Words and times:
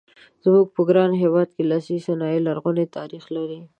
زموږ 0.43 0.67
په 0.75 0.81
ګران 0.89 1.11
هېواد 1.23 1.49
کې 1.55 1.63
لاسي 1.71 1.97
صنایع 2.05 2.39
لرغونی 2.47 2.85
تاریخ 2.97 3.23
لري. 3.35 3.59